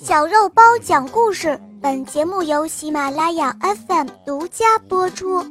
[0.00, 5.44] 小肉包讲故事，本节目由喜马拉雅 FM 独家播出。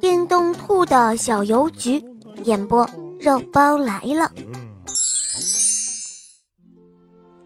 [0.00, 2.02] 叮咚兔的小邮局
[2.44, 2.88] 演播，
[3.20, 4.30] 肉包来了。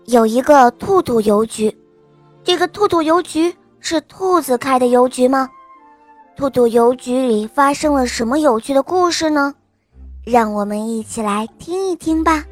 [0.07, 1.77] 有一个兔兔邮局，
[2.45, 5.49] 这个兔兔邮局是兔子开的邮局吗？
[6.37, 9.55] 兔兔邮局里发生了什么有趣的故事呢？
[10.25, 12.45] 让我们一起来听一听吧。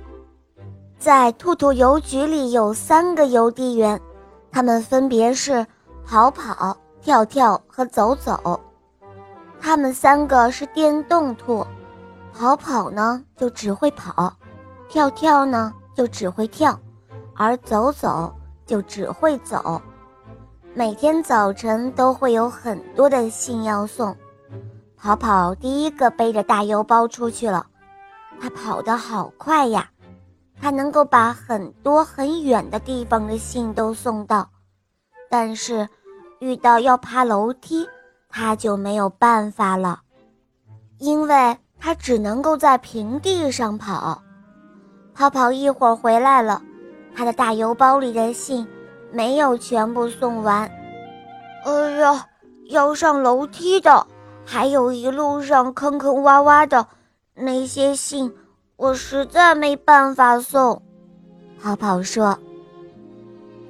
[1.00, 3.98] 在兔兔邮局里有三个邮递员，
[4.52, 5.66] 他们分别是
[6.04, 8.60] 跑跑、跳跳和走走。
[9.58, 11.66] 他们三个是电动兔，
[12.34, 14.30] 跑跑呢就只会跑，
[14.90, 16.78] 跳跳呢就只会跳，
[17.34, 18.30] 而走走
[18.66, 19.80] 就只会走。
[20.74, 24.14] 每天早晨都会有很多的信要送，
[24.98, 27.64] 跑跑第一个背着大邮包出去了，
[28.38, 29.88] 他跑得好快呀！
[30.60, 34.50] 他能够把很多很远的地方的信都送到，
[35.30, 35.88] 但是
[36.38, 37.88] 遇到要爬楼梯，
[38.28, 40.00] 他就没有办法了，
[40.98, 44.22] 因为他只能够在平地上跑。
[45.14, 46.62] 跑跑一会儿回来了，
[47.14, 48.66] 他的大邮包里的信
[49.12, 50.70] 没有全部送完。
[51.64, 52.26] 哎呀，
[52.70, 54.06] 要上楼梯的，
[54.44, 56.86] 还有一路上坑坑洼洼的
[57.34, 58.34] 那些信。
[58.80, 60.80] 我实在没办法送，
[61.62, 62.38] 跑跑说。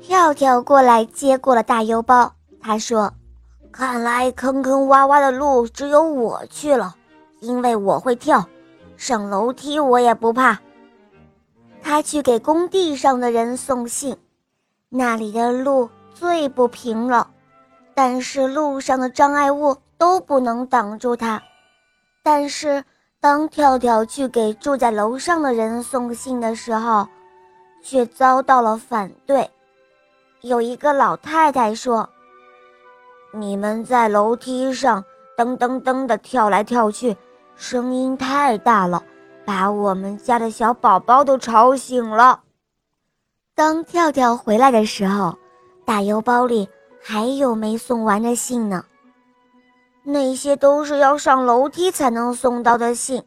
[0.00, 3.12] 跳跳过来接过了大邮包，他说
[3.72, 6.94] ：“看来坑坑洼洼的路只有我去了，
[7.40, 8.48] 因为我会跳，
[8.96, 10.60] 上楼梯我也不怕。”
[11.82, 14.16] 他去给工地上的人送信，
[14.88, 17.28] 那里的路最不平了，
[17.96, 21.42] 但是路上的障碍物都不能挡住他，
[22.22, 22.84] 但是。
[23.22, 27.06] 当跳跳去给住在楼上的人送信的时候，
[27.82, 29.50] 却遭到了反对。
[30.40, 32.08] 有一个老太太说
[33.34, 35.04] ：“你们在楼梯上
[35.36, 37.14] 噔噔噔地跳来跳去，
[37.56, 39.02] 声音太大了，
[39.44, 42.40] 把我们家的小宝宝都吵醒了。”
[43.54, 45.36] 当跳跳回来的时候，
[45.84, 46.66] 大邮包里
[47.02, 48.82] 还有没送完的信呢。
[50.02, 53.22] 那些都是要上楼梯才能送到的信，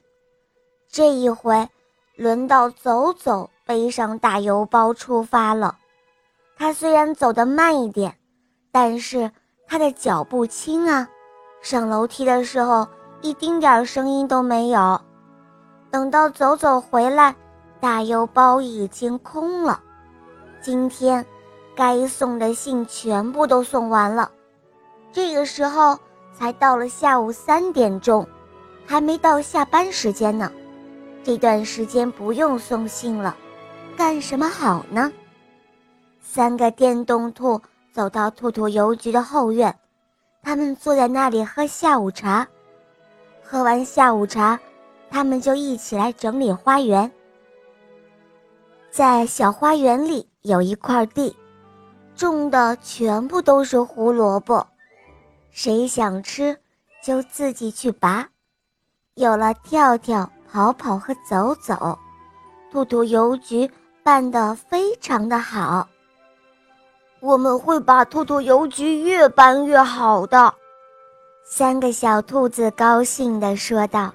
[0.90, 1.70] 这一回
[2.16, 5.78] 轮到走走背上大邮包出发了。
[6.58, 8.18] 他虽然走得慢一点，
[8.72, 9.32] 但是
[9.68, 11.08] 他的脚步轻啊，
[11.62, 12.88] 上楼梯的时候
[13.22, 15.00] 一丁点声音都没有。
[15.92, 17.36] 等到走走回来，
[17.80, 19.80] 大邮包已经空了。
[20.60, 21.24] 今天
[21.76, 24.32] 该送的信全部都送完了。
[25.12, 26.00] 这个时候。
[26.34, 28.28] 才到了下午三点钟，
[28.86, 30.52] 还没到下班时间呢。
[31.24, 33.36] 这段时间不用送信了，
[33.96, 35.12] 干什么好呢？
[36.22, 37.62] 三个电动兔
[37.92, 39.74] 走到兔兔邮局的后院，
[40.42, 42.48] 他们坐在那里喝下午茶。
[43.42, 44.60] 喝完下午茶，
[45.12, 47.10] 他们就一起来整理花园。
[48.90, 51.36] 在小花园里有一块地，
[52.16, 54.68] 种的全部都是胡萝卜。
[55.54, 56.58] 谁想吃，
[57.04, 58.28] 就自己去拔。
[59.14, 61.98] 有了跳跳、跑跑和走走，
[62.72, 63.70] 兔兔邮局
[64.02, 65.88] 办得非常的好。
[67.20, 70.52] 我们会把兔兔邮局越办越好的。
[71.46, 74.12] 三个小兔子高兴地说道：“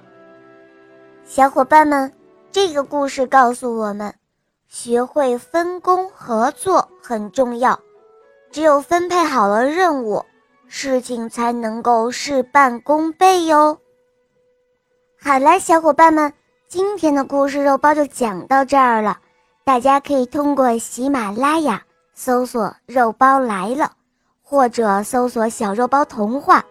[1.23, 2.13] 小伙伴们，
[2.51, 4.13] 这个故事告诉我们，
[4.67, 7.79] 学会分工合作很重要。
[8.51, 10.25] 只有分配好了任务。”
[10.71, 13.75] 事情才能够事半功倍哟。
[15.19, 16.31] 好了，小伙伴们，
[16.67, 19.17] 今天的故事肉包就讲到这儿了。
[19.65, 21.81] 大家可以通过喜马拉雅
[22.13, 23.91] 搜索“肉包来了”，
[24.43, 26.63] 或者搜索“小肉包童话”，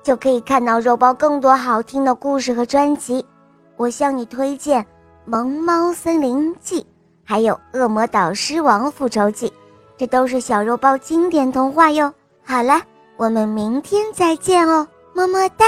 [0.00, 3.26] 就可以看到肉包更多好听的故事和专辑。
[3.76, 4.80] 我向你推荐
[5.24, 6.80] 《萌猫森林记》，
[7.24, 9.48] 还有《恶魔导师王复仇记》，
[9.98, 12.14] 这都是小肉包经典童话哟。
[12.44, 12.80] 好了。
[13.20, 15.66] 我们明天再见哦，么么哒。